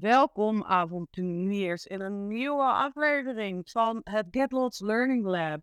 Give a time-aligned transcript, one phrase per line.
[0.00, 5.60] Welkom avonturiers in een nieuwe aflevering van het Get Lots Learning Lab.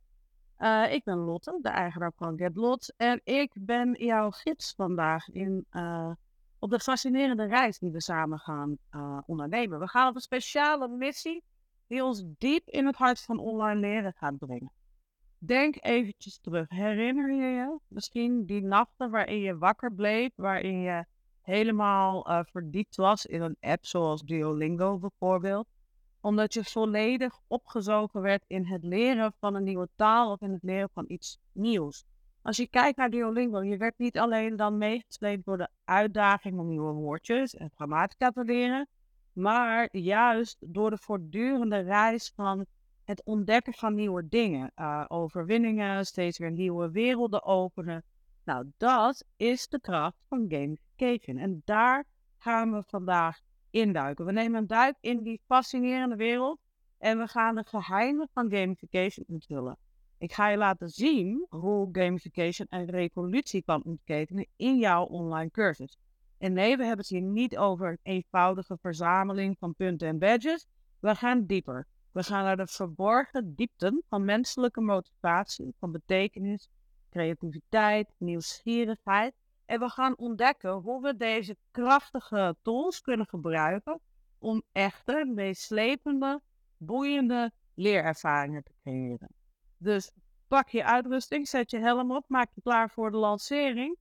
[0.58, 5.29] Uh, ik ben Lotte, de eigenaar van Get Lots, en ik ben jouw gids vandaag
[5.29, 6.12] in, uh,
[6.60, 9.79] op de fascinerende reis die we samen gaan uh, ondernemen.
[9.79, 11.43] We gaan op een speciale missie
[11.88, 14.71] die ons diep in het hart van online leren gaat brengen.
[15.38, 16.70] Denk eventjes terug.
[16.70, 21.05] Herinner je je misschien die nachten waarin je wakker bleef, waarin je
[21.50, 25.68] helemaal uh, verdiept was in een app zoals Duolingo bijvoorbeeld.
[26.21, 30.64] Omdat je volledig opgezogen werd in het leren van een nieuwe taal of in het
[30.64, 32.03] leren van iets nieuws.
[32.41, 36.67] Als je kijkt naar Duolingo, je werd niet alleen dan meegesleept door de uitdaging om
[36.67, 38.88] nieuwe woordjes en grammatica te leren,
[39.33, 42.66] maar juist door de voortdurende reis van
[43.03, 48.03] het ontdekken van nieuwe dingen, uh, overwinningen, steeds weer nieuwe werelden openen.
[48.44, 50.89] Nou, dat is de kracht van gamification.
[51.00, 52.06] En daar
[52.38, 53.39] gaan we vandaag
[53.70, 54.26] induiken.
[54.26, 56.59] We nemen een duik in die fascinerende wereld
[56.98, 59.78] en we gaan de geheimen van gamification onthullen.
[60.17, 65.97] Ik ga je laten zien hoe gamification een revolutie kan ontketenen in jouw online cursus.
[66.38, 70.67] En nee, we hebben het hier niet over een eenvoudige verzameling van punten en badges.
[71.00, 71.88] We gaan dieper.
[72.11, 76.69] We gaan naar de verborgen diepten van menselijke motivatie, van betekenis,
[77.09, 79.34] creativiteit, nieuwsgierigheid.
[79.70, 84.00] En we gaan ontdekken hoe we deze krachtige tools kunnen gebruiken
[84.38, 86.42] om echte, meeslepende,
[86.78, 89.30] boeiende leerervaringen te creëren.
[89.78, 90.12] Dus
[90.47, 93.97] pak je uitrusting, zet je helm op, maak je klaar voor de lancering.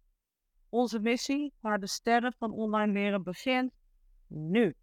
[0.69, 3.73] Onze missie waar de sterren van online leren begint
[4.27, 4.75] nu.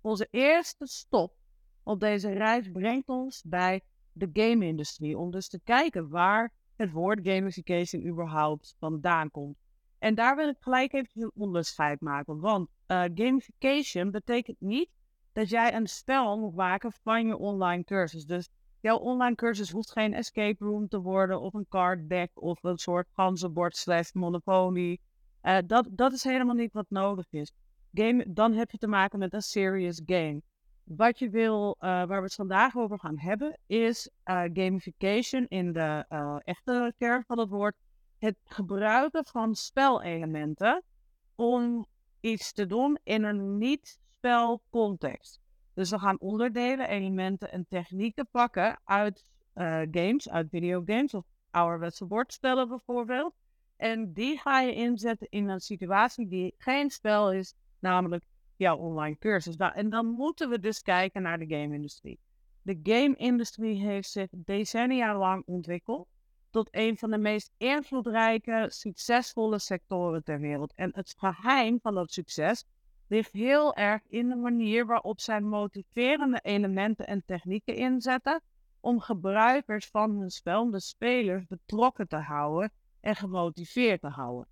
[0.00, 1.34] Onze eerste stop
[1.82, 3.80] op deze reis brengt ons bij
[4.12, 5.18] de game-industrie.
[5.18, 9.56] Om dus te kijken waar het woord gamification überhaupt vandaan komt.
[10.00, 12.40] En daar wil ik gelijk even een onderscheid maken.
[12.40, 14.88] Want uh, gamification betekent niet
[15.32, 18.24] dat jij een spel moet maken van je online cursus.
[18.24, 18.48] Dus
[18.80, 22.78] jouw online cursus hoeft geen escape room te worden of een card deck of een
[22.78, 24.98] soort ganzenbord slash monopoly.
[25.42, 27.52] Uh, dat, dat is helemaal niet wat nodig is.
[27.92, 30.42] Game, dan heb je te maken met een serious game.
[30.84, 36.04] Wat je wil, uh, waar we het vandaag over gaan hebben, is gamification in de
[36.44, 37.74] echte kern van het woord.
[38.20, 40.82] Het gebruiken van spelelementen
[41.34, 41.86] om
[42.20, 45.40] iets te doen in een niet-spelcontext.
[45.74, 49.24] Dus we gaan onderdelen, elementen en technieken pakken uit
[49.90, 53.34] games, uit videogames of ouderwetse bordspellen bijvoorbeeld.
[53.76, 58.24] En die ga je inzetten in een situatie die geen spel is, namelijk
[58.56, 59.56] jouw online cursus.
[59.56, 62.18] Nou, en dan moeten we dus kijken naar de game-industrie.
[62.62, 66.08] De game-industrie heeft zich decennia lang ontwikkeld
[66.50, 70.72] tot een van de meest invloedrijke, succesvolle sectoren ter wereld.
[70.74, 72.64] En het geheim van dat succes
[73.08, 78.42] ligt heel erg in de manier waarop zij motiverende elementen en technieken inzetten
[78.80, 84.48] om gebruikers van hun spel, de spelers, betrokken te houden en gemotiveerd te houden.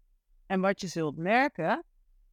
[0.46, 1.84] En wat je zult merken,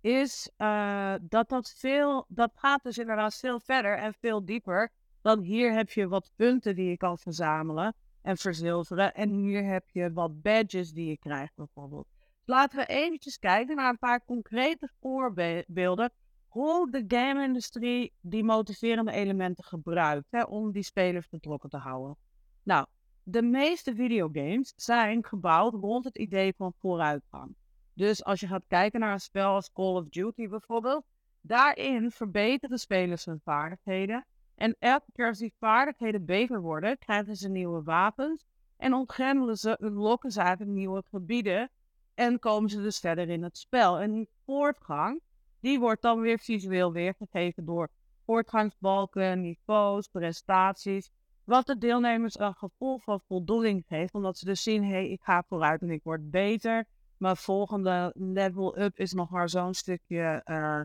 [0.02, 4.92] is uh, dat dat veel, dat gaat dus inderdaad veel verder en veel dieper.
[5.22, 9.14] Dan hier heb je wat punten die je kan verzamelen en verzilveren.
[9.14, 12.08] En hier heb je wat badges die je krijgt bijvoorbeeld.
[12.46, 16.12] Laten we eventjes kijken naar een paar concrete voorbeelden
[16.48, 22.18] hoe de game-industrie die motiverende elementen gebruikt hè, om die spelers betrokken te houden.
[22.64, 22.86] Nou,
[23.24, 27.56] de meeste videogames zijn gebouwd rond het idee van vooruitgang.
[27.94, 31.06] Dus als je gaat kijken naar een spel als Call of Duty bijvoorbeeld,
[31.42, 34.26] daarin verbeteren spelers hun vaardigheden.
[34.56, 38.46] En elke keer als die vaardigheden beter worden, krijgen ze nieuwe wapens
[38.78, 41.70] en ontgrendelen ze, lokken ze uit nieuwe gebieden
[42.14, 44.00] en komen ze dus verder in het spel.
[44.00, 45.22] En die voortgang,
[45.60, 47.90] die wordt dan weer visueel weergegeven door
[48.26, 51.12] voortgangsbalken, niveaus, prestaties.
[51.44, 55.22] Wat de deelnemers een gevoel van voldoening geeft, omdat ze dus zien, hé, hey, ik
[55.22, 56.86] ga vooruit en ik word beter.
[57.18, 60.82] Maar volgende level up is nog maar zo'n stukje uh,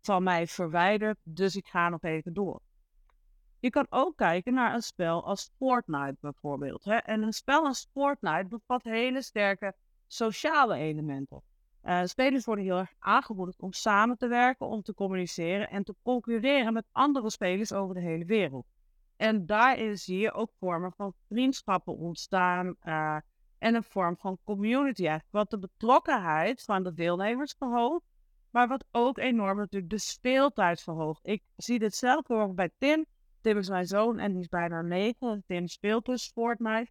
[0.00, 1.18] van mij verwijderd.
[1.22, 2.60] Dus ik ga nog even door.
[3.60, 6.84] Je kan ook kijken naar een spel als Fortnite bijvoorbeeld.
[6.84, 6.96] Hè?
[6.96, 9.74] En een spel als Fortnite bevat hele sterke
[10.06, 11.42] sociale elementen.
[11.84, 15.94] Uh, spelers worden heel erg aangemoedigd om samen te werken, om te communiceren en te
[16.02, 18.66] concurreren met andere spelers over de hele wereld.
[19.16, 22.76] En daarin zie je ook vormen van vriendschappen ontstaan.
[22.84, 23.16] Uh,
[23.58, 25.18] en een vorm van community.
[25.30, 28.04] Wat de betrokkenheid van de deelnemers verhoogt,
[28.50, 31.26] maar wat ook enorm natuurlijk de speeltijd verhoogt.
[31.26, 33.06] Ik zie dit zelf heel bij Tim.
[33.40, 35.42] Tim is mijn zoon en die is bijna negen.
[35.46, 36.90] Tim speelt dus Fortnite.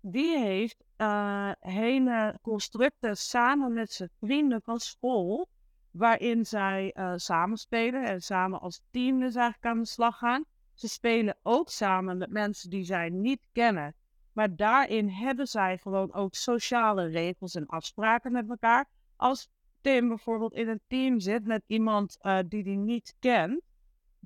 [0.00, 5.48] Die heeft uh, hele constructen samen met zijn vrienden van school
[5.90, 10.44] waarin zij uh, samenspelen en samen als team dus eigenlijk aan de slag gaan.
[10.74, 13.94] Ze spelen ook samen met mensen die zij niet kennen.
[14.32, 18.88] Maar daarin hebben zij gewoon ook sociale regels en afspraken met elkaar.
[19.16, 19.48] Als
[19.80, 23.60] Tim bijvoorbeeld in een team zit met iemand uh, die hij niet kent,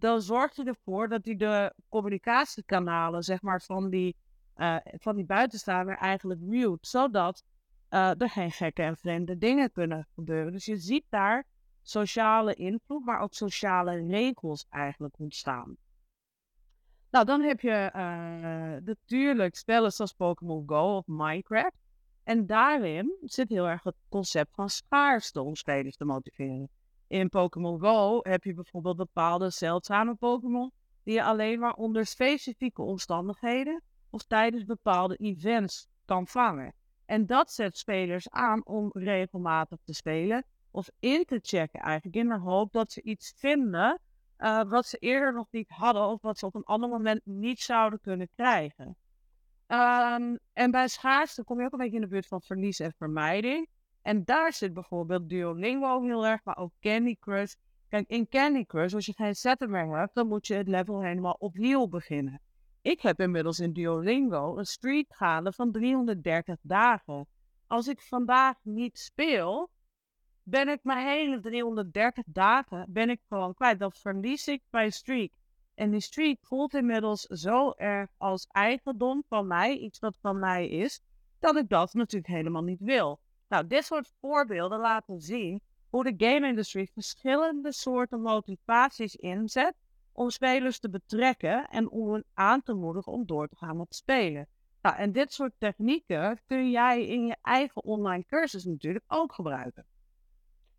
[0.03, 4.17] dan zorgt hij ervoor dat hij de communicatiekanalen, zeg maar, van die,
[4.57, 6.89] uh, van die buitenstaander eigenlijk mute.
[6.89, 7.45] Zodat
[7.91, 10.53] uh, er geen gekke en vreemde dingen kunnen gebeuren.
[10.53, 11.47] Dus je ziet daar
[11.83, 15.77] sociale invloed, maar ook sociale regels eigenlijk ontstaan.
[17.11, 21.77] Nou, dan heb je uh, natuurlijk spellen zoals Pokémon Go of Minecraft.
[22.25, 26.69] En daarin zit heel erg het concept van schaarste om spelers te motiveren.
[27.12, 30.73] In Pokémon Go heb je bijvoorbeeld bepaalde zeldzame Pokémon
[31.05, 36.75] die je alleen maar onder specifieke omstandigheden of tijdens bepaalde events kan vangen.
[37.06, 42.29] En dat zet spelers aan om regelmatig te spelen of in te checken eigenlijk in
[42.29, 44.00] de hoop dat ze iets vinden
[44.38, 47.61] uh, wat ze eerder nog niet hadden of wat ze op een ander moment niet
[47.61, 48.97] zouden kunnen krijgen.
[49.67, 52.94] Um, en bij schaarste kom je ook een beetje in de buurt van verlies en
[52.97, 53.69] vermijding.
[54.03, 57.55] En daar zit bijvoorbeeld Duolingo heel erg, maar ook Candy Crush.
[57.89, 61.03] Kijk, in Candy Crush, als je geen zetten meer hebt, dan moet je het level
[61.03, 62.41] helemaal opnieuw beginnen.
[62.83, 67.27] Ik heb inmiddels in Duolingo een streak gaande van 330 dagen.
[67.67, 69.71] Als ik vandaag niet speel,
[70.43, 73.79] ben ik mijn hele 330 dagen ben ik gewoon kwijt.
[73.79, 75.31] Dan verlies ik mijn streak.
[75.75, 80.69] En die streak voelt inmiddels zo erg als eigendom van mij, iets wat van mij
[80.69, 81.01] is,
[81.39, 83.21] dat ik dat natuurlijk helemaal niet wil.
[83.53, 85.61] Nou, dit soort voorbeelden laten zien
[85.91, 89.75] hoe de game-industrie verschillende soorten motivaties inzet
[90.13, 93.95] om spelers te betrekken en om hen aan te moedigen om door te gaan met
[93.95, 94.49] spelen.
[94.83, 99.87] Nou, en dit soort technieken kun jij in je eigen online cursus natuurlijk ook gebruiken.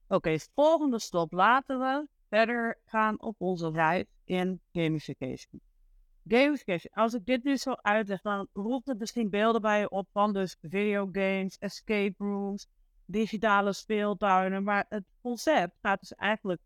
[0.08, 5.62] Oké, volgende stap laten we verder gaan op onze reis in gamification.
[6.28, 10.08] Gamification, als ik dit nu zo uitleg, dan roept het misschien beelden bij je op
[10.12, 12.68] van dus videogames, escape rooms,
[13.06, 16.62] digitale speeltuinen, maar het concept gaat dus eigenlijk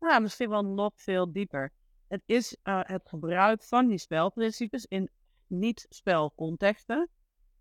[0.00, 1.72] nou, misschien wel nog veel dieper.
[2.08, 5.10] Het is uh, het gebruik van die spelprincipes in
[5.46, 7.08] niet-spelcontexten.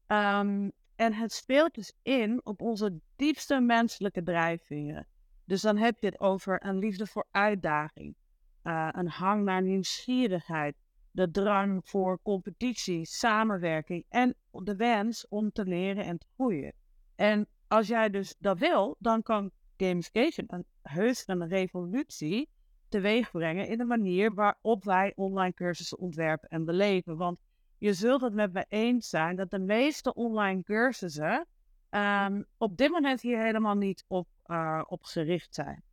[0.08, 5.08] Um, en het speelt dus in op onze diepste menselijke drijfveren.
[5.46, 8.16] Dus dan heb je het over een liefde voor uitdaging,
[8.64, 10.76] uh, een hang naar nieuwsgierigheid,
[11.12, 16.74] de drang voor competitie, samenwerking en de wens om te leren en te groeien.
[17.16, 22.50] En als jij dus dat wil, dan kan gamification een heus een revolutie
[22.90, 27.18] teweeg brengen in de manier waarop wij online cursussen ontwerpen en beleven.
[27.18, 27.40] Want
[27.78, 31.46] je zult het met me eens zijn dat de meeste online cursussen
[31.90, 35.84] um, op dit moment hier helemaal niet op, uh, op gericht zijn.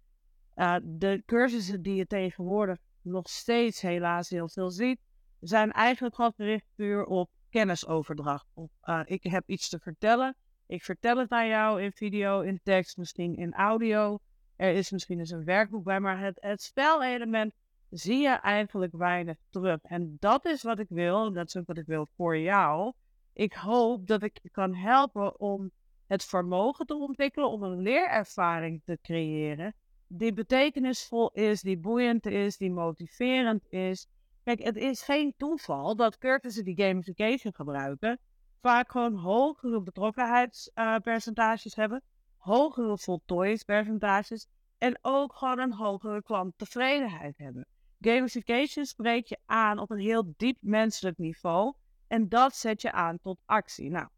[0.56, 5.00] Uh, de cursussen die je tegenwoordig nog steeds helaas heel veel ziet,
[5.40, 8.46] zijn eigenlijk gewoon gericht puur op kennisoverdracht.
[8.54, 10.36] Op, uh, ik heb iets te vertellen,
[10.66, 14.18] ik vertel het aan jou in video, in tekst, misschien in audio.
[14.56, 17.52] Er is misschien eens een werkboek bij, maar het, het spelelement
[17.90, 19.78] zie je eigenlijk weinig terug.
[19.82, 22.92] En dat is wat ik wil, dat is ook wat ik wil voor jou.
[23.32, 25.70] Ik hoop dat ik je kan helpen om
[26.06, 29.74] het vermogen te ontwikkelen om een leerervaring te creëren
[30.08, 34.06] die betekenisvol is, die boeiend is, die motiverend is.
[34.48, 38.18] Kijk, het is geen toeval dat cursussen die gamification gebruiken
[38.60, 42.02] vaak gewoon hogere betrokkenheidspercentages hebben,
[42.36, 44.46] hogere voltooiingspercentages
[44.78, 47.66] en ook gewoon een hogere klanttevredenheid hebben.
[48.00, 51.74] Gamification spreekt je aan op een heel diep menselijk niveau
[52.06, 53.90] en dat zet je aan tot actie.
[53.90, 54.08] Nou,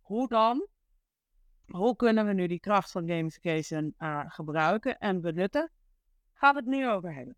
[0.00, 0.66] hoe dan?
[1.66, 5.70] Hoe kunnen we nu die kracht van gamification uh, gebruiken en benutten?
[6.32, 7.36] Gaan we het nu over hebben.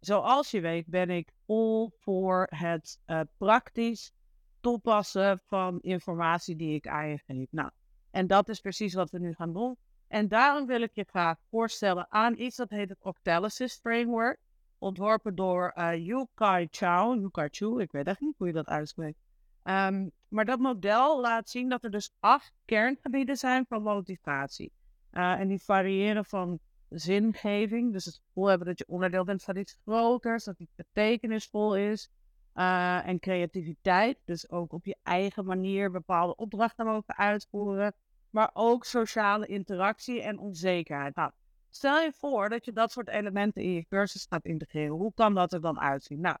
[0.00, 4.12] Zoals je weet ben ik all voor het uh, praktisch
[4.60, 7.46] toepassen van informatie die ik aan je geef.
[7.50, 7.70] Nou,
[8.10, 9.76] en dat is precies wat we nu gaan doen.
[10.08, 14.38] En daarom wil ik je graag voorstellen aan iets dat heet het Octalysis Framework.
[14.78, 18.52] Ontworpen door uh, Yu Kai Chao, Yu Kai Chu, ik weet echt niet hoe je
[18.52, 19.18] dat uitspreekt.
[19.62, 24.72] Um, maar dat model laat zien dat er dus acht kerngebieden zijn van motivatie.
[25.12, 29.56] Uh, en die variëren van zingeving, dus het gevoel hebben dat je onderdeel bent van
[29.56, 32.10] iets groters, dat iets betekenisvol is.
[32.54, 37.94] Uh, en creativiteit, dus ook op je eigen manier bepaalde opdrachten mogen uitvoeren.
[38.30, 41.14] Maar ook sociale interactie en onzekerheid.
[41.14, 41.30] Nou,
[41.70, 44.96] stel je voor dat je dat soort elementen in je cursus gaat integreren.
[44.96, 46.20] Hoe kan dat er dan uitzien?
[46.20, 46.36] Nou,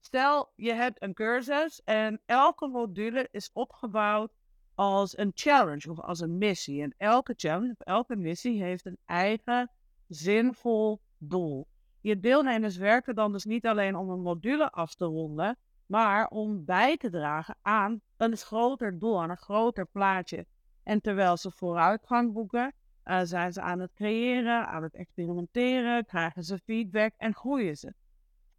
[0.00, 4.32] Stel, je hebt een cursus en elke module is opgebouwd
[4.74, 6.82] als een challenge of als een missie.
[6.82, 9.70] En elke challenge of elke missie heeft een eigen
[10.08, 11.66] zinvol doel.
[12.00, 16.64] Je deelnemers werken dan dus niet alleen om een module af te ronden, maar om
[16.64, 20.46] bij te dragen aan een groter doel, aan een groter plaatje.
[20.82, 22.72] En terwijl ze vooruitgang boeken,
[23.04, 27.94] uh, zijn ze aan het creëren, aan het experimenteren, krijgen ze feedback en groeien ze.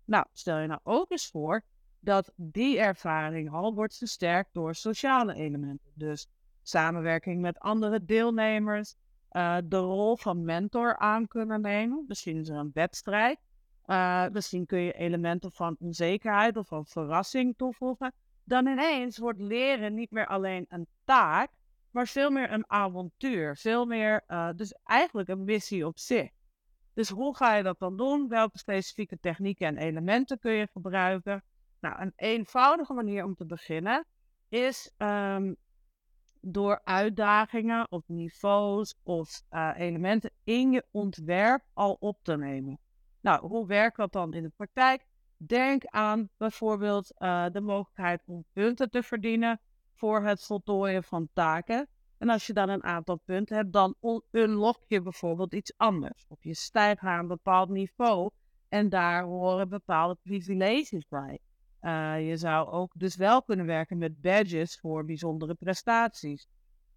[0.06, 1.63] Nou, stel je nou ook eens voor
[2.00, 5.91] dat die ervaring al wordt versterkt door sociale elementen.
[5.94, 6.27] Dus
[6.62, 8.96] samenwerking met andere deelnemers,
[9.32, 12.06] uh, de rol van mentor aan kunnen nemen.
[12.08, 13.40] Misschien is er een wedstrijd.
[13.86, 18.14] Uh, misschien kun je elementen van onzekerheid of van verrassing toevoegen.
[18.44, 21.50] Dan ineens wordt leren niet meer alleen een taak,
[21.92, 23.58] maar veel meer een avontuur.
[23.58, 26.30] Veel meer, uh, dus eigenlijk een missie op zich.
[26.94, 28.28] Dus hoe ga je dat dan doen?
[28.28, 31.44] Welke specifieke technieken en elementen kun je gebruiken?
[31.80, 34.06] Nou, een eenvoudige manier om te beginnen
[34.50, 35.56] is um,
[36.41, 42.79] door uitdagingen of niveaus of uh, elementen in je ontwerp al op te nemen.
[43.22, 45.05] Nou, hoe werkt dat dan in de praktijk?
[45.38, 49.60] Denk aan bijvoorbeeld uh, de mogelijkheid om punten te verdienen
[49.96, 51.88] voor het voltooien van taken.
[52.17, 53.96] En als je dan een aantal punten hebt, dan
[54.31, 56.25] unlock je bijvoorbeeld iets anders.
[56.27, 58.29] Of je stijgt naar een bepaald niveau
[58.69, 61.39] en daar horen bepaalde privileges bij.
[61.82, 66.48] Uh, je zou ook dus wel kunnen werken met badges voor bijzondere prestaties.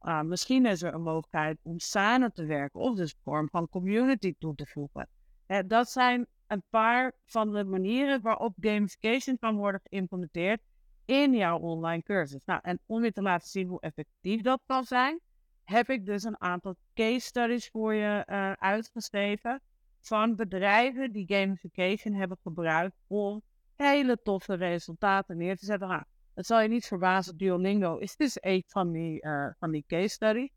[0.00, 4.34] Uh, misschien is er een mogelijkheid om samen te werken of dus vorm van community
[4.38, 5.08] toe te voegen.
[5.46, 10.60] Uh, dat zijn een paar van de manieren waarop gamification kan worden geïmplementeerd
[11.04, 12.44] in jouw online cursus.
[12.44, 15.20] Nou, en om je te laten zien hoe effectief dat kan zijn,
[15.64, 18.26] heb ik dus een aantal case studies voor je
[18.58, 19.60] uitgeschreven
[20.00, 23.42] van bedrijven die gamification hebben gebruikt om
[23.76, 25.88] hele toffe resultaten neer te zetten.
[25.88, 26.02] Nou,
[26.34, 30.08] het zal je niet verbazen, Duolingo is dus een van die, uh, van die case
[30.08, 30.50] studies.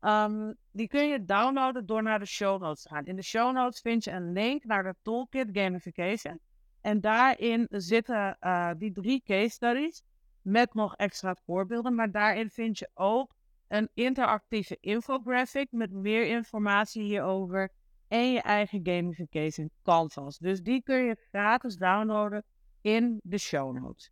[0.00, 3.04] Um, die kun je downloaden door naar de show notes te gaan.
[3.04, 6.40] In de show notes vind je een link naar de Toolkit Gamification.
[6.80, 10.02] En daarin zitten uh, die drie case studies
[10.40, 11.94] met nog extra voorbeelden.
[11.94, 13.34] Maar daarin vind je ook
[13.68, 17.70] een interactieve infographic met meer informatie hierover.
[18.12, 20.38] En je eigen gamification canvas.
[20.38, 22.44] Dus die kun je gratis downloaden
[22.80, 24.10] in de show notes.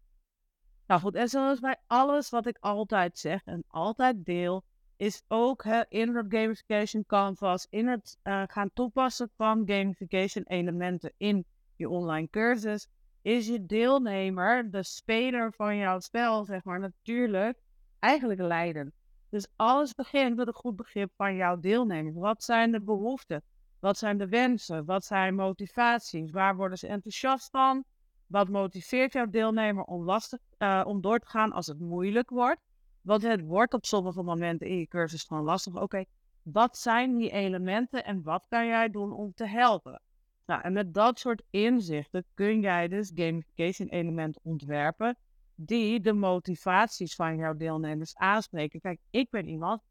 [0.87, 4.65] Nou goed, en zoals bij alles wat ik altijd zeg en altijd deel,
[4.97, 11.45] is ook in het gamification canvas, in het uh, gaan toepassen van gamification elementen in
[11.77, 12.89] je online cursus,
[13.23, 17.63] is je deelnemer, de speler van jouw spel, zeg maar, natuurlijk
[17.99, 18.93] eigenlijk leiden.
[19.29, 22.13] Dus alles begint met een goed begrip van jouw deelnemer.
[22.13, 23.43] Wat zijn de behoeften?
[23.81, 24.85] Wat zijn de wensen?
[24.85, 26.31] Wat zijn motivaties?
[26.31, 27.85] Waar worden ze enthousiast van?
[28.27, 32.61] Wat motiveert jouw deelnemer om, lastig, uh, om door te gaan als het moeilijk wordt?
[33.03, 35.81] Want het wordt op sommige momenten in je cursus gewoon lastig.
[35.81, 36.05] Oké,
[36.43, 40.03] wat zijn die elementen en wat kan jij doen om te helpen?
[40.47, 45.17] Nou, en met dat soort inzichten kun jij dus gamification elementen ontwerpen
[45.55, 48.81] die de motivaties van jouw deelnemers aanspreken.
[48.81, 49.83] Kijk, ik ben iemand,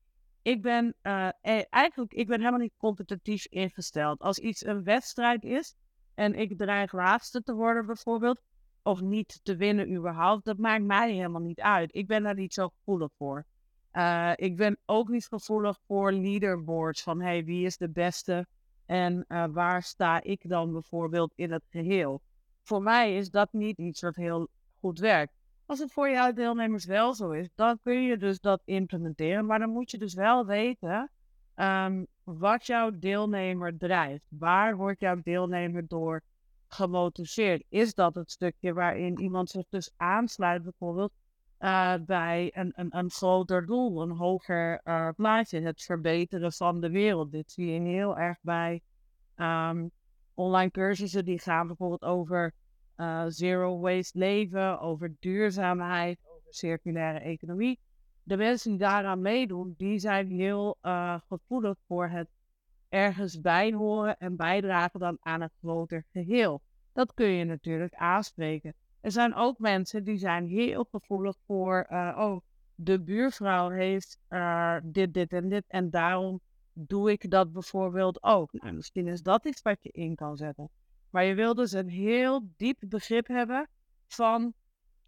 [0.41, 1.29] ik ben uh,
[1.69, 4.21] eigenlijk, ik ben helemaal niet competitief ingesteld.
[4.21, 5.75] Als iets een wedstrijd is
[6.13, 8.41] en ik dreig laatste te worden bijvoorbeeld,
[8.83, 11.95] of niet te winnen überhaupt, dat maakt mij helemaal niet uit.
[11.95, 13.45] Ik ben daar niet zo gevoelig voor.
[13.93, 18.47] Uh, ik ben ook niet gevoelig voor leaderboards van hey, wie is de beste
[18.85, 22.21] en uh, waar sta ik dan bijvoorbeeld in het geheel.
[22.63, 24.47] Voor mij is dat niet iets wat heel
[24.79, 25.33] goed werkt.
[25.69, 29.45] Als het voor jouw deelnemers wel zo is, dan kun je dus dat implementeren.
[29.45, 31.11] Maar dan moet je dus wel weten
[31.55, 34.25] um, wat jouw deelnemer drijft.
[34.29, 36.21] Waar wordt jouw deelnemer door
[36.67, 37.63] gemotiveerd?
[37.69, 41.11] Is dat het stukje waarin iemand zich dus aansluit, bijvoorbeeld
[41.59, 46.89] uh, bij een, een, een groter doel, een hoger uh, plaatje, het verbeteren van de
[46.89, 47.31] wereld?
[47.31, 48.81] Dit zie je heel erg bij
[49.35, 49.91] um,
[50.33, 52.53] online cursussen die gaan bijvoorbeeld over
[52.99, 57.79] uh, zero waste leven, over duurzaamheid, over circulaire economie.
[58.23, 62.29] De mensen die daaraan meedoen, die zijn heel uh, gevoelig voor het
[62.89, 66.61] ergens bij horen en bijdragen dan aan het groter geheel.
[66.93, 68.73] Dat kun je natuurlijk aanspreken.
[69.01, 72.41] Er zijn ook mensen die zijn heel gevoelig voor, uh, oh,
[72.75, 74.19] de buurvrouw heeft
[74.83, 76.41] dit, dit en dit en daarom
[76.73, 78.53] doe ik dat bijvoorbeeld ook.
[78.53, 80.69] Nou, misschien is dat iets wat je in kan zetten.
[81.09, 83.69] Maar je wil dus een heel diep begrip hebben
[84.07, 84.53] van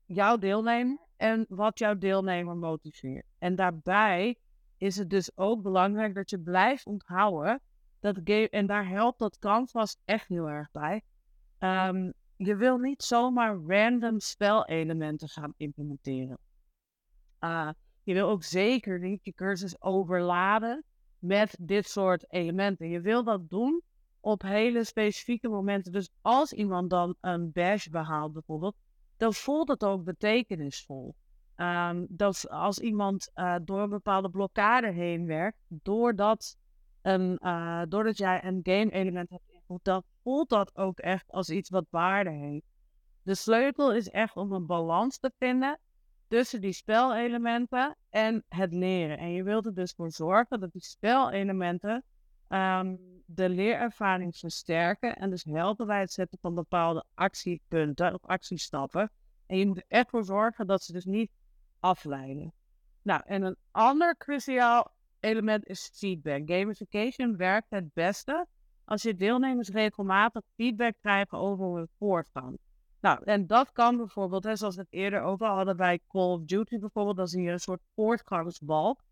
[0.06, 3.26] jouw deelnemer en wat jouw deelnemer motiveert.
[3.38, 4.38] En daarbij
[4.78, 7.62] is het dus ook belangrijk dat je blijft onthouden
[8.00, 11.02] dat game, en daar helpt dat canvas echt heel erg bij.
[11.60, 16.38] Um, je wil niet zomaar random spelelementen gaan implementeren.
[17.40, 17.70] Uh,
[18.04, 20.84] je wil ook zeker niet je cursus overladen
[21.20, 22.90] met dit soort elementen.
[22.90, 23.82] Je wil dat doen
[24.22, 25.92] op hele specifieke momenten.
[25.92, 28.76] Dus als iemand dan een badge behaalt bijvoorbeeld,
[29.18, 31.16] dan voelt het ook betekenisvol.
[31.56, 36.58] Um, dat als iemand uh, door een bepaalde blokkade heen werkt, doordat,
[37.02, 41.50] een, uh, doordat jij een game element hebt ingevoerd, dan voelt dat ook echt als
[41.50, 42.66] iets wat waarde heeft.
[43.24, 45.80] De sleutel is echt om een balans te vinden
[46.28, 49.18] tussen die spelelementen en het leren.
[49.18, 52.04] En je wilt er dus voor zorgen dat die spelelementen
[52.48, 59.12] um, de leerervaring versterken en dus helpen bij het zetten van bepaalde actiepunten of actiestappen.
[59.46, 61.32] En je moet er echt voor zorgen dat ze dus niet
[61.80, 62.54] afleiden.
[63.02, 66.42] Nou, en een ander cruciaal element is feedback.
[66.46, 68.48] Gamification werkt het beste
[68.86, 72.58] als je deelnemers regelmatig feedback krijgen over hun voortgang.
[73.02, 76.42] Nou, en dat kan bijvoorbeeld, hè, zoals we het eerder over hadden bij Call of
[76.44, 79.04] Duty bijvoorbeeld, dan zie je een soort voortgangsbalk.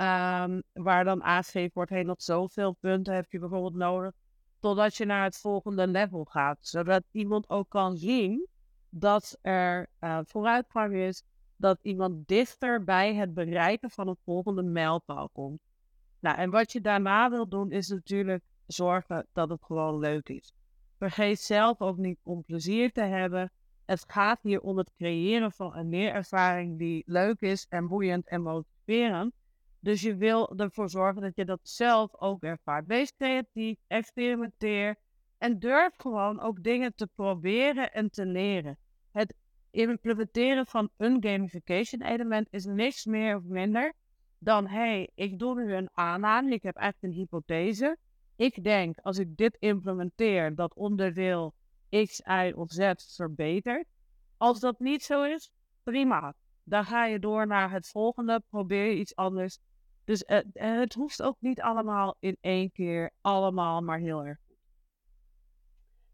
[0.00, 4.12] Um, waar dan aangegeven wordt, hey, nog zoveel punten heb je bijvoorbeeld nodig,
[4.60, 6.58] totdat je naar het volgende level gaat.
[6.60, 8.48] Zodat iemand ook kan zien
[8.88, 11.22] dat er uh, vooruitgang is,
[11.56, 15.60] dat iemand dichter bij het bereiken van het volgende mijlpaal komt.
[16.20, 20.54] Nou, en wat je daarna wil doen, is natuurlijk zorgen dat het gewoon leuk is.
[20.98, 23.52] Vergeet zelf ook niet om plezier te hebben.
[23.84, 28.42] Het gaat hier om het creëren van een leerervaring die leuk is en boeiend en
[28.42, 29.32] motiverend.
[29.80, 32.86] Dus je wil ervoor zorgen dat je dat zelf ook ervaart.
[32.86, 34.96] Wees creatief, experimenteer
[35.38, 38.78] en durf gewoon ook dingen te proberen en te leren.
[39.12, 39.34] Het
[39.70, 43.94] implementeren van een gamification element is niks meer of minder
[44.42, 47.96] dan, hey, ik doe nu een aanname, ik heb echt een hypothese.
[48.36, 51.54] Ik denk, als ik dit implementeer, dat onderdeel
[51.90, 53.86] X, Y of Z verbetert.
[54.36, 55.50] Als dat niet zo is,
[55.82, 56.34] prima.
[56.62, 59.58] Dan ga je door naar het volgende, probeer je iets anders.
[60.04, 64.38] Dus het, het hoeft ook niet allemaal in één keer, allemaal maar heel erg.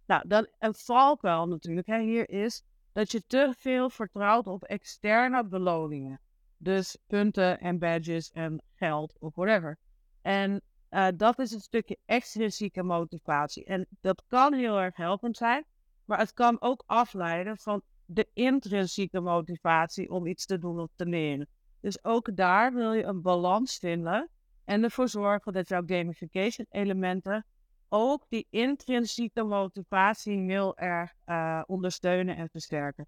[0.06, 2.62] Nou, dan een valkuil natuurlijk hier is
[2.92, 6.20] dat je te veel vertrouwt op externe beloningen.
[6.56, 9.78] Dus punten en badges en geld of whatever.
[10.22, 13.64] En uh, dat is een stukje extrinsieke motivatie.
[13.64, 15.64] En dat kan heel erg helpend zijn,
[16.04, 21.06] maar het kan ook afleiden van de intrinsieke motivatie om iets te doen of te
[21.06, 21.48] leren.
[21.86, 24.28] Dus ook daar wil je een balans vinden
[24.64, 27.46] en ervoor zorgen dat jouw gamification elementen
[27.88, 33.06] ook die intrinsieke motivatie heel erg uh, ondersteunen en versterken.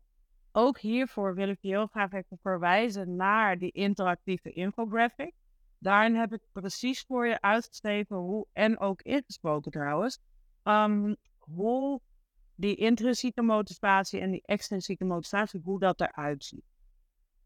[0.53, 5.33] Ook hiervoor wil ik je heel graag even verwijzen naar die interactieve infographic.
[5.79, 10.19] Daarin heb ik precies voor je uitgeschreven hoe, en ook ingesproken trouwens,
[10.65, 12.01] um, hoe
[12.55, 16.77] die intrinsieke motivatie en die extrinsieke motivatie, hoe dat eruit ziet.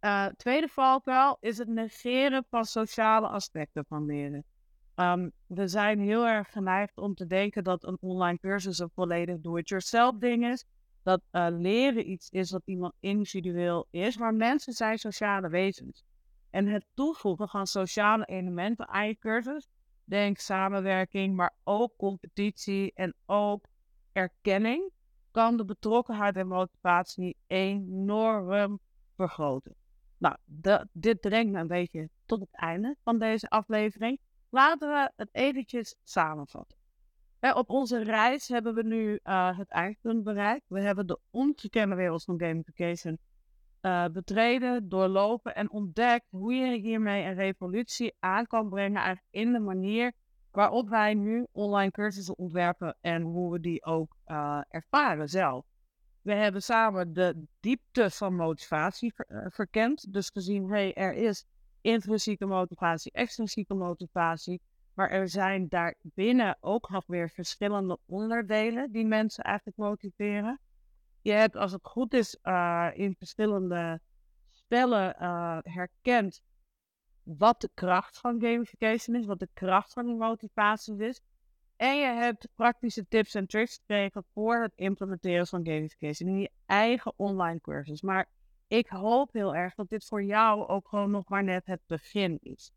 [0.05, 4.45] Uh, tweede valkuil is het negeren van sociale aspecten van leren.
[4.97, 9.41] Um, we zijn heel erg geneigd om te denken dat een online cursus een volledig
[9.41, 10.65] do-it-yourself ding is.
[11.03, 16.05] Dat uh, leren iets is wat iemand individueel is, maar mensen zijn sociale wezens.
[16.51, 19.69] En het toevoegen van sociale elementen aan je cursus,
[20.05, 23.65] denk samenwerking, maar ook competitie en ook
[24.13, 24.91] erkenning,
[25.31, 28.81] kan de betrokkenheid en motivatie enorm
[29.17, 29.81] vergroten.
[30.23, 30.37] Nou,
[30.93, 34.21] dit brengt me een beetje tot het einde van deze aflevering.
[34.51, 36.79] Laten we het eventjes samenvatten.
[37.41, 40.69] op onze reis hebben we nu uh, het eindpunt bereikt.
[40.69, 43.19] We hebben de ongekende wereld van gamification
[43.81, 49.61] uh, betreden, doorlopen en ontdekt hoe je hiermee een revolutie aan kan brengen in de
[49.61, 50.13] manier
[50.51, 55.72] waarop wij nu online cursussen ontwerpen en hoe we die ook uh, ervaren zelf.
[56.23, 60.13] We hebben samen de diepte van motivatie ver, verkend.
[60.13, 61.45] Dus gezien, hey, er is
[61.81, 64.61] intrinsieke motivatie, extrinsieke motivatie.
[64.95, 70.61] Maar er zijn daarbinnen ook nog weer verschillende onderdelen die mensen eigenlijk motiveren.
[71.23, 74.01] Je hebt, als het goed is, uh, in verschillende
[74.51, 76.43] spellen uh, herkend
[77.23, 81.21] wat de kracht van gamification is, wat de kracht van die motivatie is.
[81.83, 86.51] En je hebt praktische tips en tricks gekregen voor het implementeren van gamification in je
[86.67, 88.03] eigen online cursus.
[88.03, 88.29] Maar
[88.67, 92.39] ik hoop heel erg dat dit voor jou ook gewoon nog maar net het begin
[92.43, 92.71] is.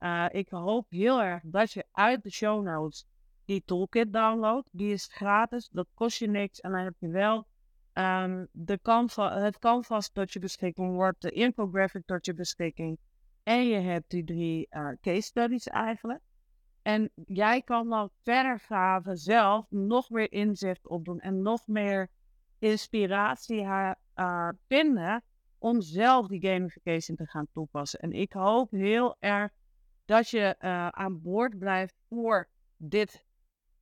[0.00, 3.04] Uh, ik hoop heel erg dat je uit de show notes
[3.44, 4.68] die toolkit downloadt.
[4.72, 6.60] Die is gratis, dat kost je niks.
[6.60, 7.46] En dan heb je wel
[7.92, 12.98] um, de canva, het canvas tot je beschikking wordt, de infographic tot je beschikking.
[13.42, 16.20] En je hebt die drie uh, case studies eigenlijk.
[16.82, 22.10] En jij kan dan verder gaan zelf nog meer inzicht opdoen en nog meer
[22.58, 25.22] inspiratie uh, vinden
[25.58, 28.00] om zelf die gamification te gaan toepassen.
[28.00, 29.52] En ik hoop heel erg
[30.04, 33.24] dat je uh, aan boord blijft voor dit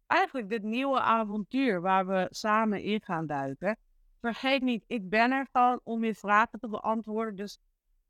[0.06, 3.76] eigenlijk dit nieuwe avontuur waar we samen in gaan duiken.
[4.20, 7.36] Vergeet niet, ik ben er gewoon om je vragen te beantwoorden.
[7.36, 7.58] Dus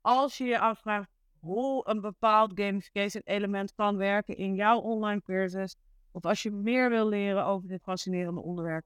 [0.01, 1.09] als je je afvraagt
[1.41, 5.75] hoe een bepaald gamification element kan werken in jouw online cursus,
[6.11, 8.85] of als je meer wil leren over dit fascinerende onderwerp,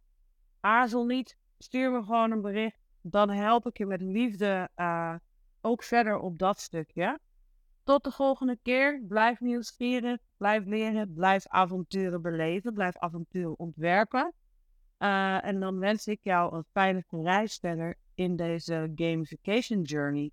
[0.59, 2.77] aarzel niet, stuur me gewoon een bericht.
[3.01, 5.15] Dan help ik je met liefde uh,
[5.61, 7.19] ook verder op dat stukje.
[7.83, 9.03] Tot de volgende keer.
[9.07, 14.33] Blijf nieuwsgierig, blijf leren, blijf avonturen beleven, blijf avonturen ontwerpen.
[14.99, 20.31] Uh, en dan wens ik jou een fijne reis verder in deze gamification journey.